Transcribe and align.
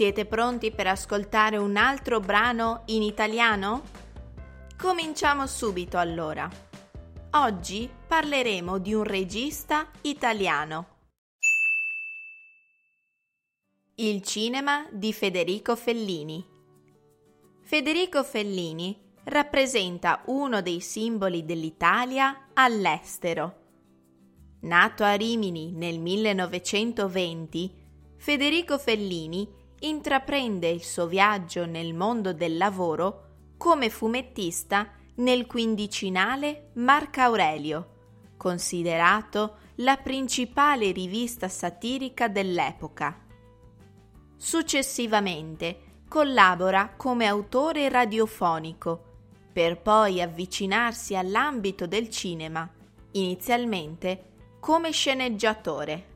Siete 0.00 0.24
pronti 0.24 0.70
per 0.70 0.86
ascoltare 0.86 1.58
un 1.58 1.76
altro 1.76 2.20
brano 2.20 2.84
in 2.86 3.02
italiano? 3.02 3.82
Cominciamo 4.78 5.46
subito 5.46 5.98
allora. 5.98 6.48
Oggi 7.32 7.86
parleremo 8.06 8.78
di 8.78 8.94
un 8.94 9.02
regista 9.02 9.90
italiano. 10.00 10.86
Il 13.96 14.22
cinema 14.22 14.88
di 14.90 15.12
Federico 15.12 15.76
Fellini. 15.76 16.42
Federico 17.60 18.24
Fellini 18.24 18.98
rappresenta 19.24 20.22
uno 20.28 20.62
dei 20.62 20.80
simboli 20.80 21.44
dell'Italia 21.44 22.48
all'estero. 22.54 23.56
Nato 24.60 25.04
a 25.04 25.12
Rimini 25.12 25.72
nel 25.72 25.98
1920, 25.98 27.74
Federico 28.16 28.78
Fellini 28.78 29.58
intraprende 29.80 30.68
il 30.68 30.82
suo 30.82 31.06
viaggio 31.06 31.66
nel 31.66 31.94
mondo 31.94 32.32
del 32.32 32.56
lavoro 32.56 33.28
come 33.56 33.90
fumettista 33.90 34.90
nel 35.16 35.46
quindicinale 35.46 36.70
Marco 36.74 37.20
Aurelio, 37.20 37.88
considerato 38.36 39.56
la 39.76 39.96
principale 39.96 40.92
rivista 40.92 41.48
satirica 41.48 42.28
dell'epoca. 42.28 43.18
Successivamente 44.36 46.02
collabora 46.08 46.94
come 46.96 47.26
autore 47.26 47.88
radiofonico, 47.88 49.04
per 49.52 49.80
poi 49.80 50.22
avvicinarsi 50.22 51.14
all'ambito 51.14 51.86
del 51.86 52.08
cinema, 52.08 52.68
inizialmente 53.12 54.28
come 54.60 54.90
sceneggiatore. 54.90 56.06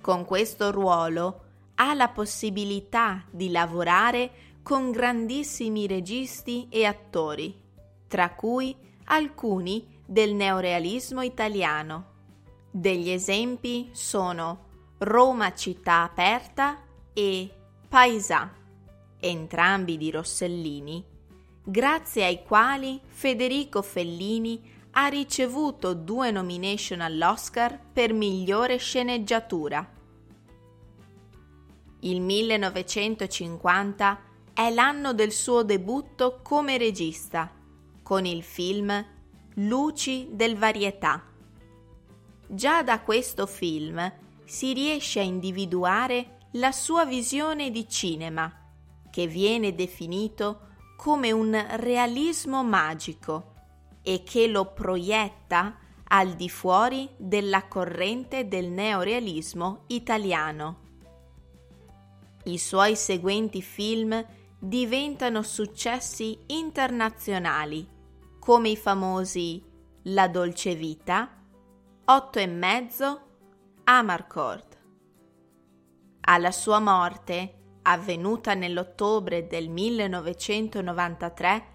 Con 0.00 0.24
questo 0.24 0.70
ruolo 0.70 1.43
ha 1.76 1.94
la 1.94 2.08
possibilità 2.08 3.24
di 3.30 3.50
lavorare 3.50 4.30
con 4.62 4.90
grandissimi 4.90 5.86
registi 5.86 6.66
e 6.70 6.84
attori, 6.84 7.54
tra 8.06 8.30
cui 8.30 8.74
alcuni 9.04 9.86
del 10.06 10.34
neorealismo 10.34 11.22
italiano. 11.22 12.12
Degli 12.70 13.10
esempi 13.10 13.90
sono 13.92 14.66
Roma 14.98 15.54
città 15.54 16.02
aperta 16.02 16.82
e 17.12 17.50
Paesà, 17.88 18.50
entrambi 19.20 19.96
di 19.96 20.10
Rossellini, 20.10 21.04
grazie 21.62 22.24
ai 22.24 22.42
quali 22.42 23.00
Federico 23.06 23.82
Fellini 23.82 24.72
ha 24.92 25.06
ricevuto 25.06 25.94
due 25.94 26.30
nomination 26.30 27.00
all'Oscar 27.00 27.78
per 27.92 28.12
migliore 28.12 28.76
sceneggiatura. 28.76 29.88
Il 32.04 32.20
1950 32.20 34.20
è 34.52 34.70
l'anno 34.70 35.14
del 35.14 35.32
suo 35.32 35.62
debutto 35.62 36.40
come 36.42 36.76
regista, 36.76 37.50
con 38.02 38.26
il 38.26 38.42
film 38.42 39.06
Luci 39.54 40.28
del 40.30 40.58
Varietà. 40.58 41.24
Già 42.46 42.82
da 42.82 43.00
questo 43.00 43.46
film 43.46 44.12
si 44.44 44.74
riesce 44.74 45.20
a 45.20 45.22
individuare 45.22 46.40
la 46.52 46.72
sua 46.72 47.06
visione 47.06 47.70
di 47.70 47.88
cinema, 47.88 48.52
che 49.10 49.26
viene 49.26 49.74
definito 49.74 50.72
come 50.98 51.32
un 51.32 51.58
realismo 51.76 52.62
magico 52.62 53.52
e 54.02 54.22
che 54.24 54.46
lo 54.46 54.74
proietta 54.74 55.78
al 56.08 56.34
di 56.34 56.50
fuori 56.50 57.08
della 57.16 57.66
corrente 57.66 58.46
del 58.46 58.68
neorealismo 58.68 59.84
italiano. 59.86 60.83
I 62.46 62.58
suoi 62.58 62.94
seguenti 62.94 63.62
film 63.62 64.22
diventano 64.58 65.40
successi 65.42 66.38
internazionali, 66.48 67.88
come 68.38 68.68
i 68.68 68.76
famosi 68.76 69.64
La 70.04 70.28
dolce 70.28 70.74
vita, 70.74 71.42
Otto 72.04 72.38
e 72.38 72.46
mezzo, 72.46 73.20
Amarcord. 73.84 74.78
Alla 76.20 76.50
sua 76.50 76.80
morte, 76.80 77.78
avvenuta 77.82 78.52
nell'ottobre 78.52 79.46
del 79.46 79.70
1993, 79.70 81.66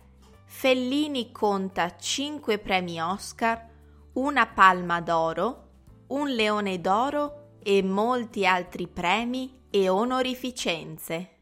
Fellini 0.46 1.31
conta 1.31 1.96
5 1.96 2.59
premi 2.59 3.01
Oscar, 3.01 3.68
una 4.13 4.46
Palma 4.46 5.01
d'Oro, 5.01 5.68
un 6.09 6.28
Leone 6.30 6.80
d'Oro 6.80 7.53
e 7.63 7.81
molti 7.81 8.46
altri 8.46 8.88
premi 8.88 9.58
e 9.72 9.88
onorificenze. 9.90 11.38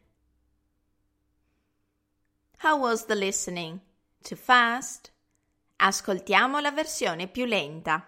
How 2.58 2.78
was 2.78 3.06
the 3.06 3.14
listening? 3.14 3.80
Too 4.20 4.36
fast? 4.36 5.12
Ascoltiamo 5.76 6.58
la 6.60 6.72
versione 6.72 7.28
più 7.28 7.44
lenta. 7.44 8.04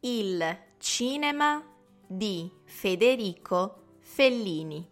Il 0.00 0.58
cinema 0.78 1.64
di 2.06 2.50
Federico 2.64 3.96
Fellini. 4.00 4.88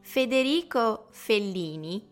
Federico 0.00 1.08
Fellini 1.10 2.08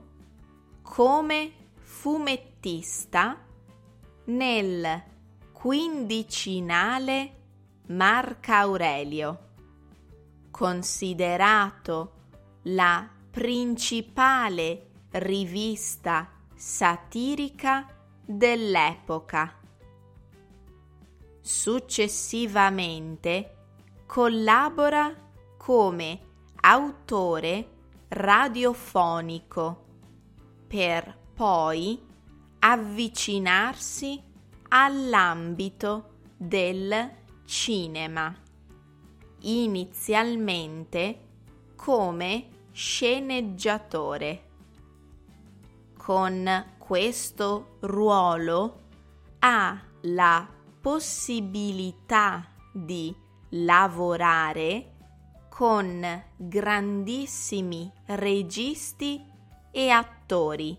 come 0.82 1.52
fumettista 1.80 3.38
nel 4.26 5.04
quindicinale 5.52 7.41
Marco 7.92 8.52
Aurelio, 8.54 9.50
considerato 10.50 12.14
la 12.64 13.08
principale 13.30 14.88
rivista 15.12 16.28
satirica 16.56 17.94
dell'epoca. 18.26 19.54
Successivamente 21.42 23.56
collabora 24.06 25.14
come 25.58 26.20
autore 26.62 27.68
radiofonico 28.08 29.86
per 30.68 31.18
poi 31.34 32.02
avvicinarsi 32.60 34.24
all'ambito 34.70 36.20
del 36.38 37.20
cinema, 37.52 38.34
inizialmente 39.40 41.20
come 41.76 42.48
sceneggiatore. 42.72 44.48
Con 45.98 46.66
questo 46.78 47.76
ruolo 47.82 48.80
ha 49.40 49.78
la 50.04 50.48
possibilità 50.80 52.48
di 52.72 53.14
lavorare 53.50 54.94
con 55.50 56.24
grandissimi 56.38 57.92
registi 58.06 59.22
e 59.72 59.90
attori, 59.90 60.78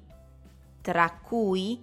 tra 0.80 1.20
cui 1.22 1.78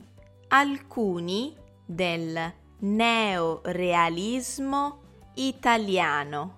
alcuni 0.47 1.55
del 1.85 2.53
neorealismo 2.79 5.01
italiano. 5.35 6.57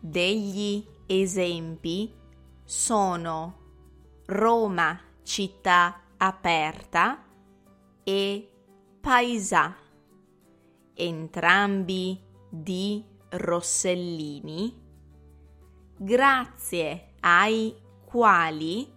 Degli 0.00 0.84
esempi 1.06 2.12
sono 2.64 3.60
Roma 4.26 5.00
città 5.22 6.00
aperta 6.16 7.24
e 8.04 8.48
Paesà, 9.00 9.76
entrambi 10.94 12.20
di 12.48 13.04
Rossellini, 13.30 14.80
grazie 15.96 17.14
ai 17.20 17.74
quali 18.04 18.92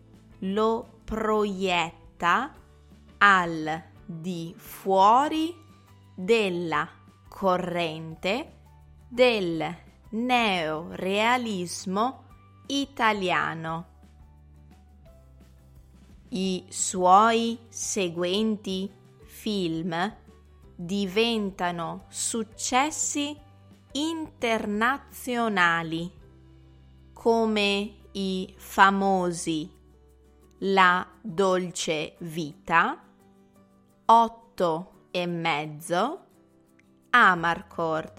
lo 0.40 1.00
proietta 1.04 2.52
al 3.18 3.82
di 4.04 4.52
fuori 4.56 5.54
della 6.14 6.86
corrente 7.28 8.52
del 9.08 9.76
neorealismo 10.10 12.24
italiano. 12.66 13.86
I 16.30 16.64
suoi 16.68 17.58
seguenti 17.68 18.92
film 19.24 20.14
diventano 20.74 22.04
successi 22.08 23.34
internazionali 23.92 26.10
come 27.12 27.97
i 28.18 28.52
famosi 28.56 29.70
La 30.62 31.06
dolce 31.22 32.16
vita, 32.18 33.00
Otto 34.06 34.92
e 35.12 35.24
mezzo, 35.26 36.24
Amarcord. 37.10 38.12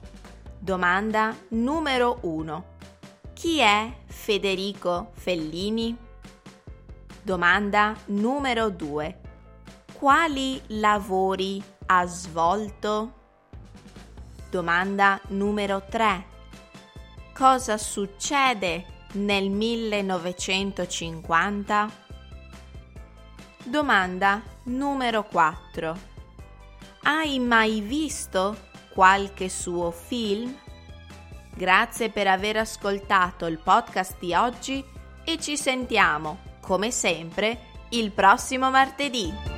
Domanda 0.60 1.36
numero 1.50 2.20
1. 2.22 2.74
Chi 3.34 3.60
è 3.60 3.92
Federico 4.06 5.10
Fellini? 5.14 5.98
Domanda 7.22 7.94
numero 8.06 8.70
2. 8.70 9.20
Quali 9.94 10.62
lavori 10.68 11.62
ha 11.88 12.06
svolto? 12.06 13.14
Domanda 14.52 15.20
numero 15.30 15.84
3. 15.90 16.26
Cosa 17.34 17.78
succede 17.78 18.86
nel 19.14 19.50
1950? 19.50 21.90
Domanda 23.64 24.44
numero 24.64 25.24
4. 25.24 26.14
Hai 27.08 27.38
mai 27.38 27.82
visto 27.82 28.58
qualche 28.92 29.48
suo 29.48 29.92
film? 29.92 30.58
Grazie 31.56 32.10
per 32.10 32.26
aver 32.26 32.58
ascoltato 32.58 33.46
il 33.46 33.60
podcast 33.60 34.18
di 34.20 34.34
oggi 34.34 34.84
e 35.24 35.40
ci 35.40 35.56
sentiamo, 35.56 36.40
come 36.62 36.90
sempre, 36.90 37.60
il 37.90 38.12
prossimo 38.12 38.72
martedì. 38.72 39.55